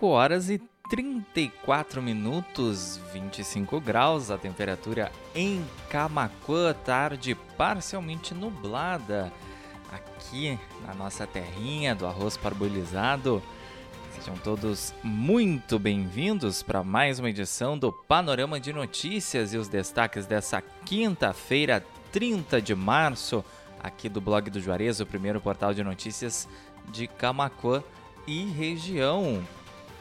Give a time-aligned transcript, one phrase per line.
[0.00, 0.58] 5 horas e
[0.88, 9.30] 34 minutos, 25 graus, a temperatura em Camacuã, tarde parcialmente nublada.
[9.92, 13.42] Aqui na nossa terrinha do arroz parbolizado.
[14.14, 20.24] Sejam todos muito bem-vindos para mais uma edição do Panorama de Notícias e os destaques
[20.24, 23.44] dessa quinta-feira, 30 de março,
[23.78, 26.48] aqui do blog do Juarez, o primeiro portal de notícias
[26.88, 27.84] de Camacuã
[28.26, 29.44] e região.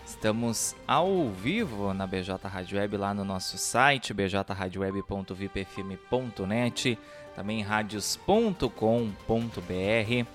[0.09, 6.97] Estamos ao vivo na BJ Rádio Web lá no nosso site bjradioweb.vipfm.net,
[7.35, 10.25] também radios.com.br,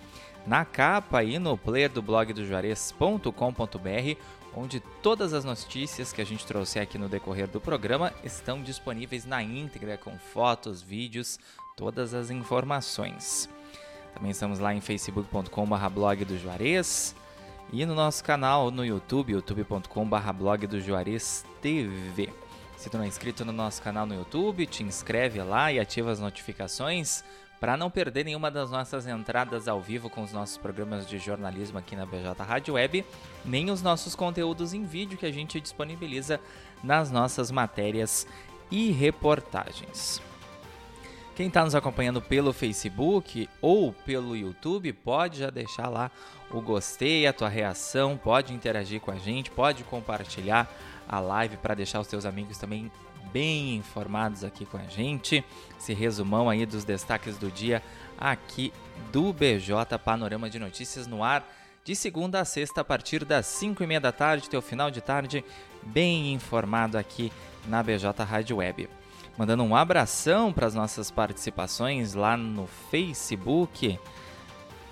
[0.46, 4.16] na capa e no player do blog do Juarez.com.br,
[4.56, 9.24] onde todas as notícias que a gente trouxe aqui no decorrer do programa estão disponíveis
[9.24, 11.36] na íntegra com fotos, vídeos,
[11.76, 13.50] todas as informações.
[14.14, 17.16] Também estamos lá em facebook.com/blog do Juarez
[17.74, 22.32] e no nosso canal no YouTube, youtube.com/blog do Juarez TV.
[22.76, 26.12] Se tu não é inscrito no nosso canal no YouTube, te inscreve lá e ativa
[26.12, 27.24] as notificações
[27.58, 31.76] para não perder nenhuma das nossas entradas ao vivo com os nossos programas de jornalismo
[31.76, 33.04] aqui na BJ Rádio Web,
[33.44, 36.38] nem os nossos conteúdos em vídeo que a gente disponibiliza
[36.80, 38.24] nas nossas matérias
[38.70, 40.22] e reportagens.
[41.34, 46.08] Quem está nos acompanhando pelo Facebook ou pelo YouTube, pode já deixar lá
[46.48, 50.72] o gostei, a tua reação, pode interagir com a gente, pode compartilhar
[51.08, 52.90] a live para deixar os teus amigos também
[53.32, 55.44] bem informados aqui com a gente.
[55.76, 57.82] Esse resumão aí dos destaques do dia
[58.16, 58.72] aqui
[59.10, 61.44] do BJ Panorama de Notícias no ar
[61.84, 65.00] de segunda a sexta a partir das 5 e meia da tarde, teu final de
[65.00, 65.44] tarde
[65.82, 67.32] bem informado aqui
[67.66, 68.88] na BJ Rádio Web.
[69.36, 73.98] Mandando um abração para as nossas participações lá no Facebook.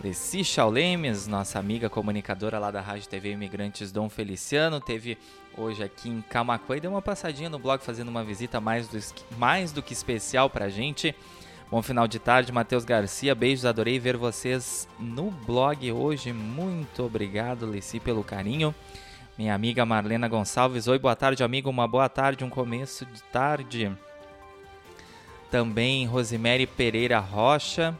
[0.02, 5.16] Leci Chaulemes, nossa amiga comunicadora lá da Rádio TV Imigrantes Dom Feliciano, teve
[5.56, 8.98] hoje aqui em Camacuã e deu uma passadinha no blog fazendo uma visita mais do,
[9.38, 11.14] mais do que especial para a gente.
[11.70, 13.36] Bom final de tarde, Matheus Garcia.
[13.36, 16.32] Beijos, adorei ver vocês no blog hoje.
[16.32, 18.74] Muito obrigado, Leci, pelo carinho.
[19.38, 20.88] Minha amiga Marlena Gonçalves.
[20.88, 21.70] Oi, boa tarde, amigo.
[21.70, 23.96] Uma boa tarde, um começo de tarde.
[25.52, 27.94] Também Rosemary Pereira Rocha.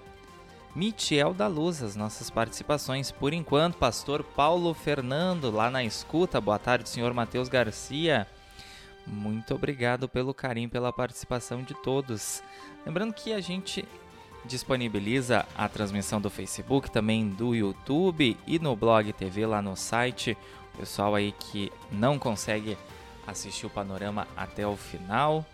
[0.75, 3.13] Michel da Luz, as nossas participações.
[3.13, 6.41] Por enquanto, pastor Paulo Fernando, lá na escuta.
[6.41, 8.27] Boa tarde, senhor Matheus Garcia.
[9.07, 12.43] Muito obrigado pelo carinho, pela participação de todos.
[12.87, 13.85] Lembrando que a gente
[14.47, 20.39] disponibiliza a transmissão do Facebook, também do YouTube e no Blog TV lá no site.
[20.73, 22.79] O pessoal aí que não consegue
[23.27, 25.45] assistir o panorama até o final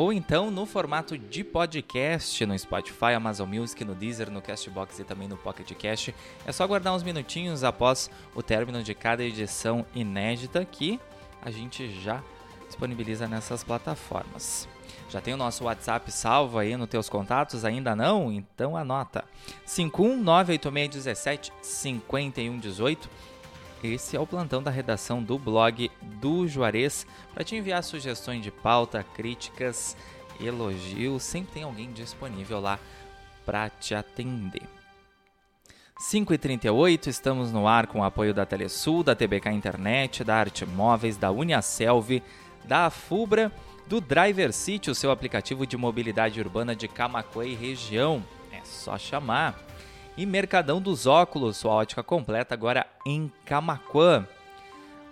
[0.00, 5.04] ou então no formato de podcast no Spotify, Amazon Music, no Deezer, no Castbox e
[5.04, 6.14] também no Pocket Cast.
[6.46, 10.98] É só aguardar uns minutinhos após o término de cada edição inédita que
[11.42, 12.22] a gente já
[12.66, 14.66] disponibiliza nessas plataformas.
[15.10, 17.62] Já tem o nosso WhatsApp salvo aí nos teus contatos?
[17.66, 18.32] Ainda não?
[18.32, 19.22] Então anota.
[19.66, 23.06] 5198617 5118
[23.82, 28.50] esse é o plantão da redação do blog do Juarez para te enviar sugestões de
[28.50, 29.96] pauta, críticas,
[30.40, 31.22] elogios.
[31.22, 32.78] Sempre tem alguém disponível lá
[33.44, 34.62] para te atender.
[36.00, 41.18] 5h38, estamos no ar com o apoio da Telesul, da TBK Internet, da Arte Móveis,
[41.18, 42.22] da Uniaselv,
[42.64, 43.52] da Afubra,
[43.86, 48.24] do Driver City, o seu aplicativo de mobilidade urbana de Camacuã e região.
[48.50, 49.69] É só chamar
[50.16, 54.26] e Mercadão dos Óculos, sua ótica completa agora em Camaquã.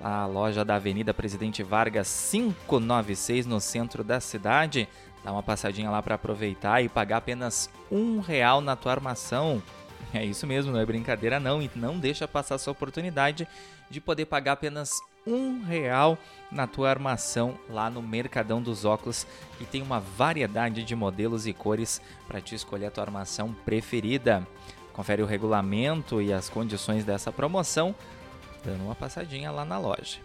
[0.00, 4.88] A loja da Avenida Presidente Vargas 596 no centro da cidade.
[5.24, 9.62] Dá uma passadinha lá para aproveitar e pagar apenas um real na tua armação.
[10.14, 11.60] É isso mesmo, não é brincadeira não.
[11.60, 13.46] E não deixa passar essa oportunidade
[13.90, 14.92] de poder pagar apenas
[15.26, 16.16] um real
[16.50, 19.26] na tua armação lá no Mercadão dos Óculos
[19.60, 24.46] e tem uma variedade de modelos e cores para te escolher a tua armação preferida.
[24.98, 27.94] Confere o regulamento e as condições dessa promoção
[28.64, 30.18] dando uma passadinha lá na loja.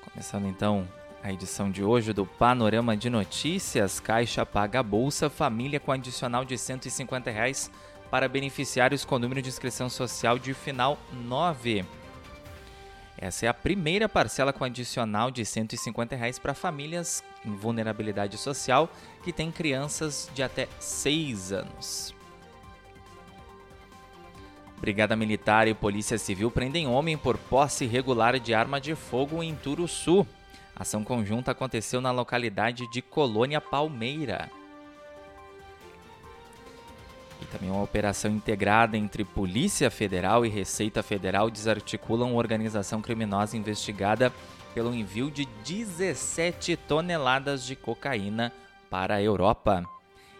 [0.00, 0.88] Começando então
[1.22, 6.56] a edição de hoje do Panorama de Notícias, Caixa paga Bolsa Família com adicional de
[6.56, 7.70] 150 reais
[8.10, 11.84] para beneficiários com número de inscrição social de final 9.
[13.18, 18.90] Essa é a primeira parcela com adicional de 150 reais para famílias em vulnerabilidade social
[19.22, 22.14] que têm crianças de até 6 anos.
[24.78, 29.54] Brigada Militar e Polícia Civil prendem homem por posse irregular de arma de fogo em
[29.54, 30.26] Turuçu.
[30.74, 34.50] Ação conjunta aconteceu na localidade de Colônia Palmeira.
[37.46, 43.56] E também uma operação integrada entre Polícia Federal e Receita Federal desarticulam uma organização criminosa
[43.56, 44.32] investigada
[44.74, 48.52] pelo envio de 17 toneladas de cocaína
[48.90, 49.84] para a Europa.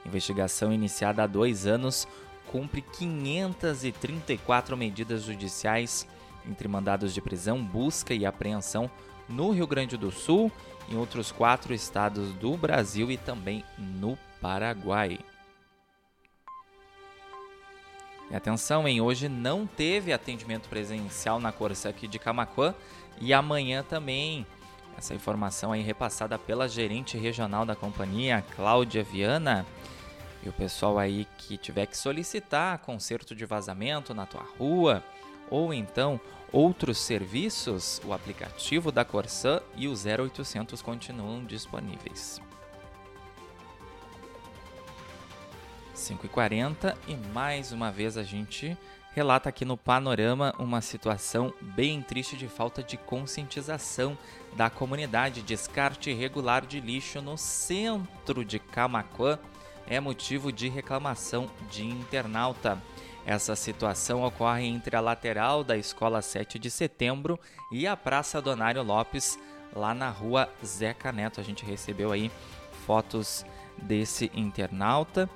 [0.04, 2.08] Investigação iniciada há dois anos
[2.50, 6.08] cumpre 534 medidas judiciais
[6.48, 8.90] entre mandados de prisão, busca e apreensão
[9.28, 10.50] no Rio Grande do Sul,
[10.88, 15.18] em outros quatro estados do Brasil e também no Paraguai.
[18.30, 22.74] E atenção, em hoje não teve atendimento presencial na Corsec de Camacuã
[23.20, 24.44] e amanhã também.
[24.98, 29.64] Essa informação aí repassada pela gerente regional da companhia, Cláudia Viana.
[30.42, 35.02] E o pessoal aí que tiver que solicitar conserto de vazamento na tua rua
[35.50, 36.20] ou então
[36.52, 42.40] outros serviços, o aplicativo da Corsan e o 0800 continuam disponíveis.
[45.96, 48.76] 5h40 e mais uma vez a gente
[49.14, 54.16] relata aqui no panorama uma situação bem triste de falta de conscientização
[54.54, 55.40] da comunidade.
[55.40, 59.38] Descarte irregular de lixo no centro de Camacuã
[59.86, 62.80] é motivo de reclamação de internauta.
[63.24, 67.40] Essa situação ocorre entre a lateral da Escola 7 de Setembro
[67.72, 69.38] e a Praça Donário Lopes,
[69.74, 71.40] lá na rua Zeca Neto.
[71.40, 72.30] A gente recebeu aí
[72.86, 73.46] fotos
[73.78, 75.28] desse internauta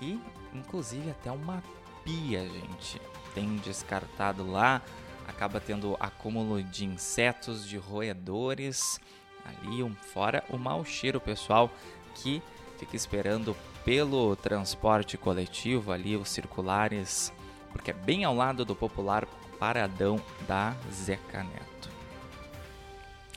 [0.00, 0.20] e,
[0.54, 1.62] inclusive, até uma
[2.04, 3.00] pia, gente.
[3.34, 4.80] Tem descartado lá,
[5.26, 9.00] acaba tendo acúmulo de insetos, de roedores
[9.44, 11.70] ali, fora o mau cheiro, pessoal,
[12.14, 12.42] que
[12.78, 17.32] fica esperando pelo transporte coletivo ali, os circulares,
[17.72, 19.26] porque é bem ao lado do popular
[19.58, 21.90] paradão da Zeca Neto.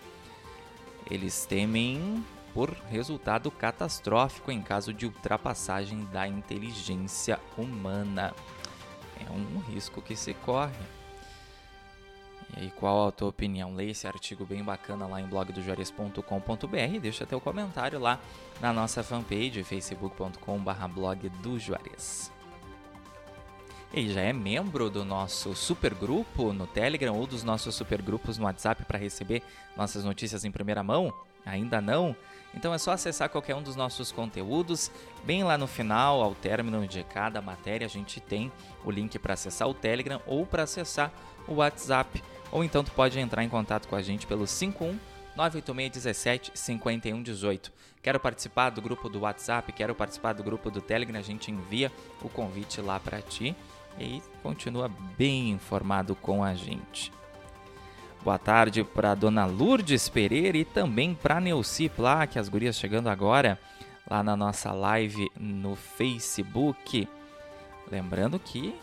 [1.10, 2.26] Eles temem
[2.56, 8.34] por resultado catastrófico em caso de ultrapassagem da inteligência humana.
[9.20, 11.01] É um risco que se corre.
[12.56, 13.74] E aí, qual a tua opinião?
[13.74, 18.20] Leia esse artigo bem bacana lá em blogdojuarez.com.br e deixa teu comentário lá
[18.60, 22.32] na nossa fanpage facebook.com.br blog do Juarez.
[23.94, 28.86] E já é membro do nosso supergrupo no Telegram ou dos nossos supergrupos no WhatsApp
[28.86, 29.44] para receber
[29.76, 31.14] nossas notícias em primeira mão?
[31.46, 32.16] Ainda não?
[32.54, 34.92] Então é só acessar qualquer um dos nossos conteúdos.
[35.24, 38.52] Bem lá no final, ao término de cada matéria, a gente tem
[38.86, 41.12] o link para acessar o Telegram ou para acessar
[41.48, 42.24] o WhatsApp.
[42.52, 45.00] Ou então tu pode entrar em contato com a gente pelo 51
[45.36, 47.72] 98617 5118.
[48.02, 51.92] Quero participar do grupo do WhatsApp, quero participar do grupo do Telegram, a gente envia
[52.22, 53.56] o convite lá para ti
[54.00, 57.12] e continua bem informado com a gente.
[58.24, 63.60] Boa tarde para dona Lourdes Pereira e também para Neuci Plaque, as gurias chegando agora
[64.10, 67.08] lá na nossa live no Facebook.
[67.90, 68.76] Lembrando que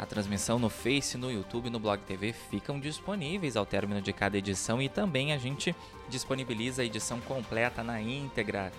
[0.00, 4.14] a transmissão no Face, no YouTube e no Blog TV ficam disponíveis ao término de
[4.14, 5.76] cada edição e também a gente
[6.08, 8.72] disponibiliza a edição completa na íntegra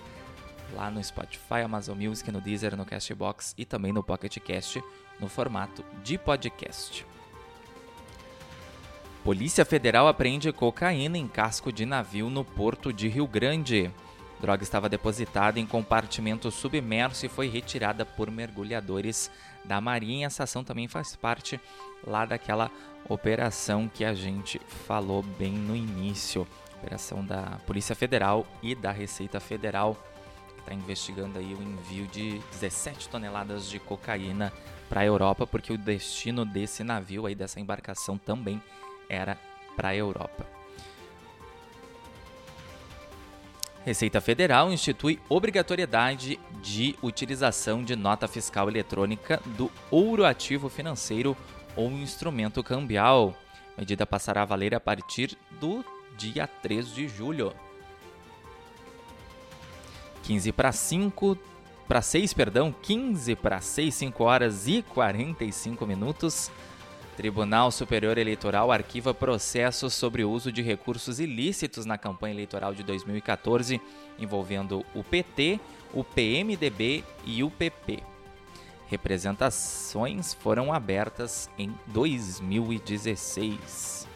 [0.74, 4.82] lá no Spotify, Amazon Music, no Deezer, no Castbox e também no Pocket Cast
[5.20, 7.06] no formato de podcast.
[9.22, 13.92] Polícia Federal apreende cocaína em casco de navio no porto de Rio Grande.
[14.40, 19.30] Droga estava depositada em compartimento submerso e foi retirada por mergulhadores
[19.64, 20.26] da Marinha.
[20.26, 21.60] Essa ação também faz parte
[22.06, 22.70] lá daquela
[23.08, 26.46] operação que a gente falou bem no início.
[26.78, 29.96] Operação da Polícia Federal e da Receita Federal,
[30.54, 34.52] que está investigando aí o envio de 17 toneladas de cocaína
[34.88, 38.60] para a Europa, porque o destino desse navio aí, dessa embarcação também
[39.08, 39.38] era
[39.76, 40.61] para a Europa.
[43.84, 51.36] Receita Federal institui obrigatoriedade de utilização de nota fiscal eletrônica do ouro ativo financeiro
[51.74, 53.34] ou instrumento cambial.
[53.76, 55.84] A medida passará a valer a partir do
[56.16, 57.52] dia 3 de julho.
[60.22, 61.36] 15 para 5
[61.88, 66.52] para 6, perdão, 15 para 6, 5 horas e 45 minutos.
[67.16, 72.82] Tribunal Superior Eleitoral arquiva processos sobre o uso de recursos ilícitos na campanha eleitoral de
[72.82, 73.78] 2014,
[74.18, 75.60] envolvendo o PT,
[75.92, 78.02] o PMDB e o PP.
[78.86, 84.08] Representações foram abertas em 2016.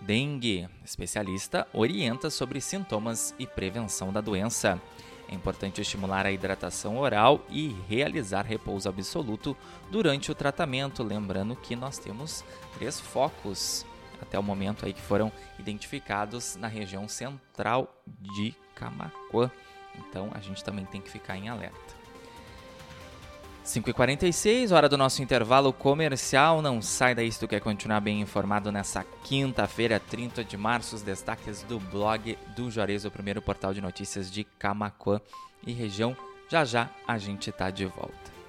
[0.00, 0.68] Dengue.
[0.84, 4.80] Especialista orienta sobre sintomas e prevenção da doença.
[5.30, 9.56] É importante estimular a hidratação oral e realizar repouso absoluto
[9.88, 12.44] durante o tratamento, lembrando que nós temos
[12.74, 13.86] três focos
[14.20, 19.48] até o momento aí que foram identificados na região central de Camacuã.
[19.94, 21.99] Então a gente também tem que ficar em alerta.
[23.70, 26.60] 5h46, hora do nosso intervalo comercial.
[26.60, 30.96] Não sai daí se tu quer continuar bem informado nessa quinta-feira, 30 de março.
[30.96, 35.20] Os destaques do blog do Juarez, o primeiro portal de notícias de Camacuã
[35.64, 36.16] e região.
[36.50, 38.39] Já já a gente tá de volta.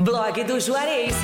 [0.00, 1.16] Blog do Juarez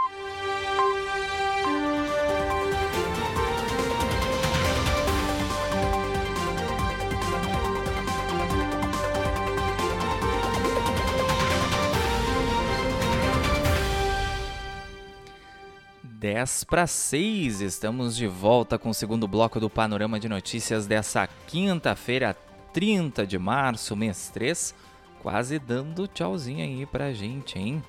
[16.19, 21.29] 10 para 6, estamos de volta com o segundo bloco do Panorama de Notícias dessa
[21.47, 22.37] quinta-feira,
[22.73, 24.75] 30 de março, mês 3.
[25.23, 27.81] Quase dando tchauzinho aí pra gente, hein?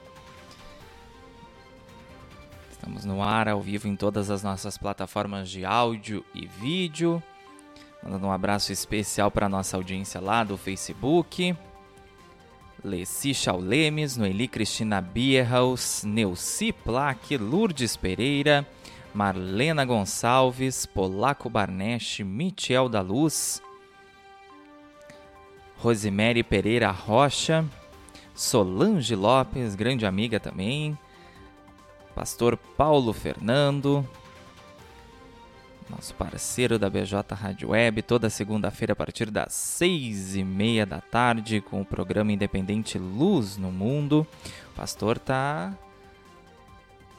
[2.70, 7.24] Estamos no ar ao vivo em todas as nossas plataformas de áudio e vídeo.
[8.04, 11.58] Mandando um abraço especial para nossa audiência lá do Facebook.
[12.84, 18.66] Leci Chaulemes, Noeli Cristina Bierhaus, Neuci Plaque, Lourdes Pereira,
[19.14, 23.62] Marlena Gonçalves, Polaco Barnesch, Michel da Luz,
[25.78, 27.66] Rosemary Pereira Rocha,
[28.34, 30.98] Solange Lopes, grande amiga também,
[32.16, 34.08] Pastor Paulo Fernando,
[35.90, 41.02] nosso parceiro da BJ Rádio Web, toda segunda-feira a partir das seis e meia da
[41.02, 44.26] tarde, com o programa independente Luz no Mundo.
[44.72, 45.74] O pastor tá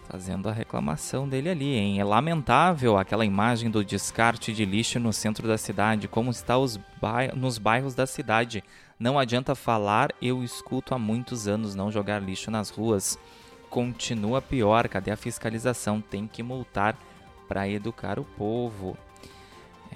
[0.09, 2.01] fazendo a reclamação dele ali, hein?
[2.01, 6.55] É lamentável aquela imagem do descarte de lixo no centro da cidade, como está
[7.35, 8.65] nos bairros da cidade.
[8.99, 13.19] Não adianta falar, eu escuto há muitos anos não jogar lixo nas ruas.
[13.69, 16.01] Continua pior, cadê a fiscalização?
[16.01, 16.97] Tem que multar
[17.51, 18.97] para educar o povo.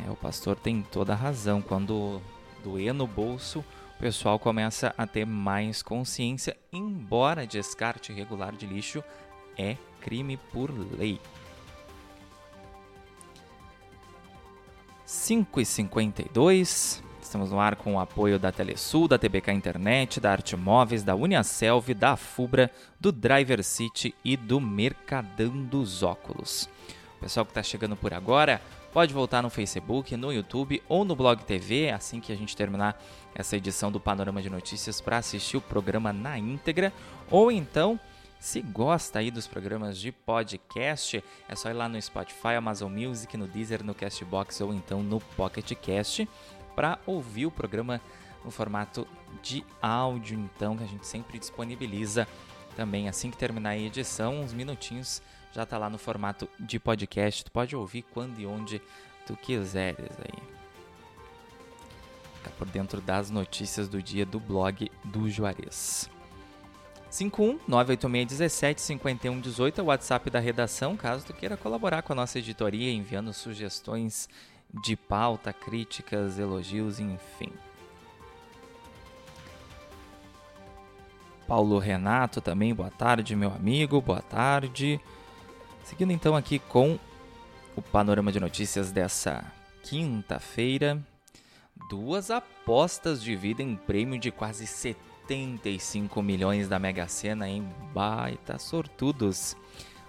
[0.04, 1.62] É, o pastor tem toda a razão.
[1.62, 2.20] Quando
[2.64, 3.64] doer no bolso,
[3.94, 9.04] o pessoal começa a ter mais consciência, embora descarte irregular de lixo
[9.56, 11.20] é crime por lei.
[15.06, 20.30] 5 e 52 Estamos no ar com o apoio da Telesul, da TBK Internet, da
[20.30, 26.68] Arte Móveis, da Uniaselv, da Fubra, do Driver City e do Mercadão dos Óculos.
[27.24, 28.60] Pessoal que está chegando por agora,
[28.92, 33.02] pode voltar no Facebook, no YouTube ou no Blog TV assim que a gente terminar
[33.34, 36.92] essa edição do Panorama de Notícias para assistir o programa na íntegra.
[37.30, 37.98] Ou então,
[38.38, 43.34] se gosta aí dos programas de podcast, é só ir lá no Spotify, Amazon Music,
[43.38, 46.28] no Deezer, no Castbox ou então no Pocket Cast
[46.76, 48.02] para ouvir o programa
[48.44, 49.08] no formato
[49.42, 52.28] de áudio, então, que a gente sempre disponibiliza
[52.76, 55.22] também assim que terminar a edição, uns minutinhos
[55.54, 57.44] já está lá no formato de podcast.
[57.44, 58.82] Tu pode ouvir quando e onde
[59.24, 60.54] tu quiseres aí.
[62.58, 66.10] Por dentro das notícias do dia do blog do Juarez.
[67.08, 72.38] 51 986 5118 é o WhatsApp da redação, caso tu queira colaborar com a nossa
[72.40, 74.28] editoria enviando sugestões
[74.82, 77.52] de pauta, críticas, elogios, enfim.
[81.46, 85.00] Paulo Renato também, boa tarde, meu amigo, boa tarde.
[85.84, 86.98] Seguindo então aqui com
[87.76, 89.44] o panorama de notícias dessa
[89.82, 90.98] quinta-feira,
[91.90, 99.54] duas apostas dividem prêmio de quase 75 milhões da Mega Sena em baita sortudos.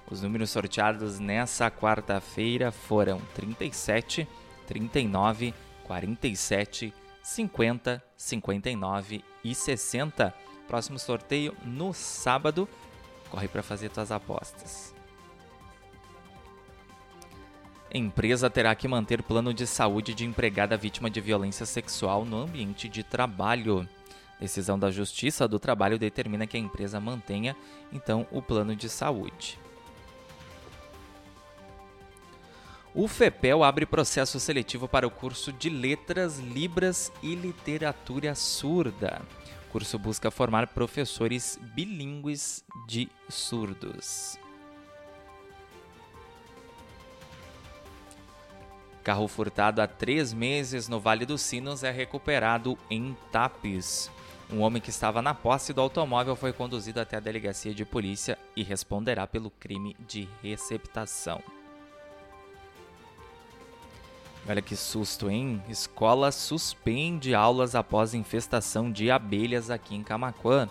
[0.09, 4.25] Os números sorteados nessa quarta-feira foram 37,
[4.65, 10.33] 39, 47, 50, 59 e 60.
[10.69, 12.69] Próximo sorteio no sábado.
[13.29, 14.94] Corre para fazer tuas apostas.
[17.93, 22.89] Empresa terá que manter plano de saúde de empregada vítima de violência sexual no ambiente
[22.89, 23.87] de trabalho.
[24.39, 27.55] Decisão da Justiça do Trabalho determina que a empresa mantenha,
[27.93, 29.57] então, o plano de saúde.
[32.93, 39.21] O FEPEL abre processo seletivo para o curso de Letras, Libras e Literatura Surda
[39.75, 44.39] curso busca formar professores bilíngues de surdos.
[49.05, 54.09] Carro furtado há três meses no Vale dos Sinos é recuperado em Tapes.
[54.51, 58.35] Um homem que estava na posse do automóvel foi conduzido até a delegacia de polícia
[58.55, 61.39] e responderá pelo crime de receptação.
[64.49, 65.61] Olha que susto, hein?
[65.69, 70.67] Escola suspende aulas após infestação de abelhas aqui em Camaquã.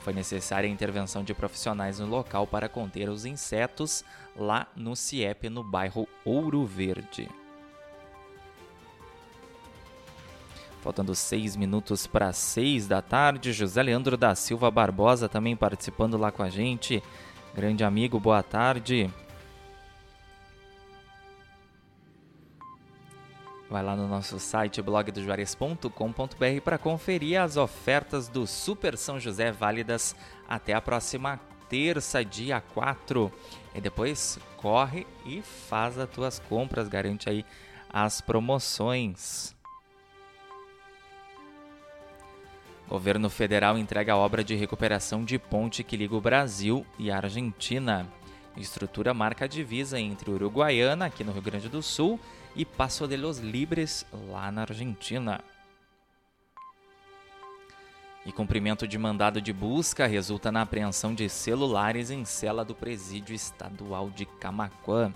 [0.00, 4.02] Foi necessária a intervenção de profissionais no local para conter os insetos
[4.34, 7.28] lá no CIEP, no bairro Ouro Verde.
[10.84, 16.30] Faltando seis minutos para seis da tarde, José Leandro da Silva Barbosa também participando lá
[16.30, 17.02] com a gente.
[17.54, 19.10] Grande amigo, boa tarde.
[23.70, 30.14] Vai lá no nosso site blogdojuarez.com.br para conferir as ofertas do Super São José válidas
[30.46, 33.32] até a próxima terça, dia 4.
[33.74, 37.42] E depois corre e faz as tuas compras, garante aí
[37.88, 39.53] as promoções.
[42.88, 47.16] Governo federal entrega a obra de recuperação de ponte que liga o Brasil e a
[47.16, 48.06] Argentina.
[48.56, 52.20] estrutura marca a divisa entre Uruguaiana, aqui no Rio Grande do Sul,
[52.54, 55.40] e Passo de los Libres, lá na Argentina.
[58.26, 63.34] E cumprimento de mandado de busca resulta na apreensão de celulares em cela do Presídio
[63.34, 65.12] Estadual de Camaquã.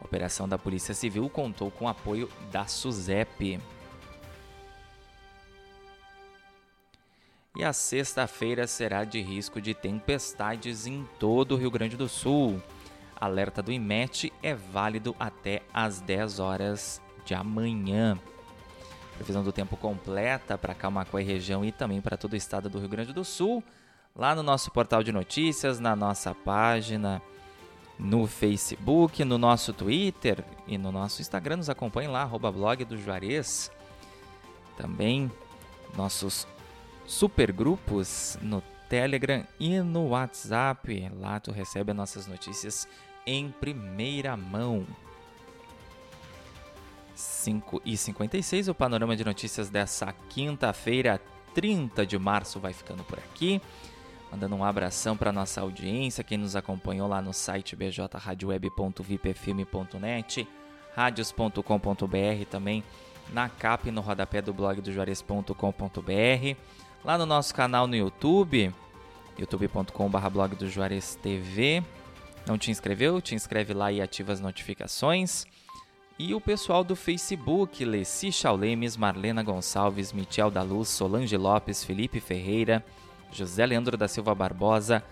[0.00, 3.60] A operação da Polícia Civil contou com apoio da SUSEP.
[7.58, 12.62] E a sexta-feira será de risco de tempestades em todo o Rio Grande do Sul
[13.20, 18.18] alerta do IMET é válido até às 10 horas de amanhã.
[19.16, 22.78] Previsão do tempo completa para Camacuã e região e também para todo o estado do
[22.78, 23.62] Rio Grande do Sul,
[24.14, 27.20] lá no nosso portal de notícias, na nossa página,
[27.98, 31.56] no Facebook, no nosso Twitter e no nosso Instagram.
[31.56, 33.72] Nos acompanhe lá, arroba blog do Juarez.
[34.76, 35.30] Também
[35.96, 36.46] nossos
[37.08, 41.10] supergrupos no Telegram e no WhatsApp.
[41.18, 42.86] Lá tu recebe as nossas notícias
[43.26, 44.86] em primeira mão.
[47.14, 51.18] 5 e 56 o panorama de notícias dessa quinta-feira,
[51.54, 53.60] 30 de março, vai ficando por aqui.
[54.30, 60.46] Mandando um abração para nossa audiência, quem nos acompanhou lá no site bjradioweb.vipfm.net,
[60.94, 62.84] radios.com.br, também
[63.32, 66.56] na capa e no rodapé do blog do juarez.com.br,
[67.04, 68.72] lá no nosso canal no YouTube,
[69.38, 71.82] youtube.com.br blog do Juarez TV,
[72.46, 73.20] não te inscreveu?
[73.20, 75.44] Te inscreve lá e ativa as notificações.
[76.18, 82.18] E o pessoal do Facebook, Leci Chaulemes, Marlena Gonçalves, Michel da Luz, Solange Lopes, Felipe
[82.18, 82.84] Ferreira,
[83.30, 85.04] José Leandro da Silva Barbosa,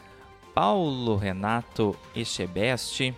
[0.54, 3.14] Paulo Renato Echebeste,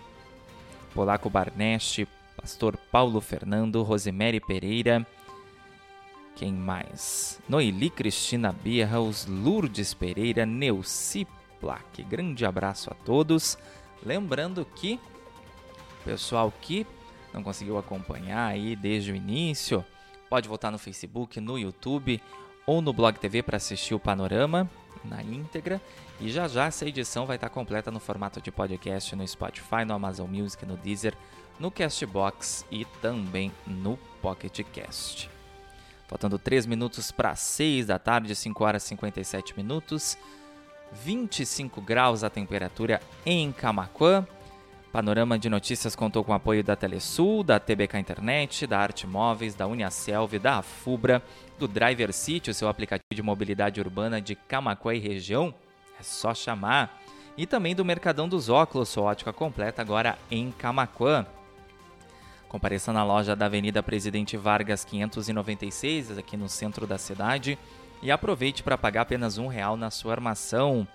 [0.93, 5.05] Polaco Barneste, Pastor Paulo Fernando, Rosemary Pereira,
[6.39, 7.37] quem mais?
[7.49, 11.27] Noeli Cristina Birraus, Lourdes Pereira, Neuci
[11.59, 12.01] Plaque.
[12.01, 13.57] Grande abraço a todos.
[14.01, 14.97] Lembrando que
[15.99, 16.87] o pessoal que
[17.33, 19.83] não conseguiu acompanhar aí desde o início,
[20.29, 22.21] pode voltar no Facebook, no YouTube
[22.65, 24.69] ou no Blog TV para assistir o panorama
[25.03, 25.81] na íntegra.
[26.21, 29.93] E já já essa edição vai estar completa no formato de podcast no Spotify, no
[29.93, 31.13] Amazon Music, no Deezer,
[31.59, 35.38] no Castbox e também no Pocket Cast.
[36.09, 40.17] Faltando 3 minutos para 6 da tarde, 5 horas e 57 minutos.
[40.91, 44.25] 25 graus a temperatura em Camaquã.
[44.91, 49.53] Panorama de Notícias contou com o apoio da Telesul, da TBK Internet, da Arte Móveis,
[49.53, 51.21] da Uniaselv, da Afubra,
[51.59, 55.53] do Driver City, o seu aplicativo de mobilidade urbana de Camaquã e região.
[55.99, 56.99] É só chamar.
[57.37, 61.23] E também do Mercadão dos Óculos, sua ótica completa agora em Camaquã.
[62.49, 67.59] Compareça na loja da Avenida Presidente Vargas 596, aqui no centro da cidade
[68.01, 70.87] e aproveite para pagar apenas um real na sua armação.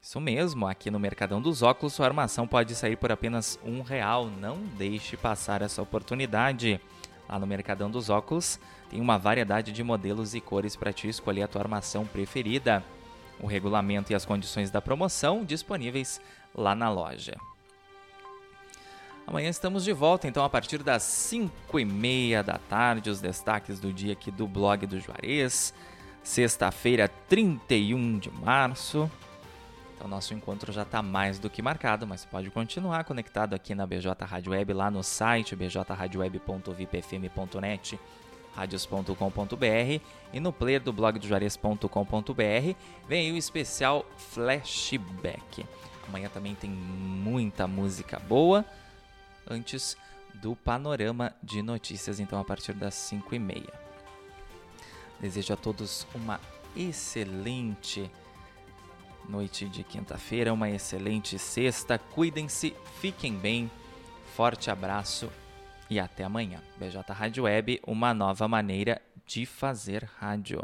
[0.00, 4.30] Isso mesmo, aqui no Mercadão dos Óculos sua armação pode sair por apenas um real.
[4.30, 6.80] Não deixe passar essa oportunidade.
[7.28, 11.42] Lá no Mercadão dos Óculos tem uma variedade de modelos e cores para te escolher
[11.42, 12.82] a tua armação preferida.
[13.38, 16.18] O regulamento e as condições da promoção disponíveis
[16.54, 17.36] lá na loja.
[19.26, 23.80] Amanhã estamos de volta, então, a partir das 5 e meia da tarde, os destaques
[23.80, 25.74] do dia aqui do blog do Juarez
[26.26, 29.10] sexta-feira, 31 de março.
[29.94, 33.86] Então, nosso encontro já está mais do que marcado, mas pode continuar conectado aqui na
[33.86, 38.00] BJ Rádio Web, lá no site bjradioweb.vipfm.net,
[38.54, 40.00] radios.com.br
[40.32, 42.76] e no player do blog do Juarez.com.br
[43.08, 45.64] vem aí o especial Flashback.
[46.08, 48.64] Amanhã também tem muita música boa
[49.48, 49.96] antes
[50.34, 53.72] do panorama de notícias, então a partir das 5 e meia.
[55.20, 56.40] Desejo a todos uma
[56.76, 58.10] excelente
[59.28, 61.98] noite de quinta-feira, uma excelente sexta.
[61.98, 63.70] Cuidem-se, fiquem bem.
[64.34, 65.30] Forte abraço
[65.88, 66.60] e até amanhã.
[66.76, 70.62] BJ Rádio Web, uma nova maneira de fazer rádio.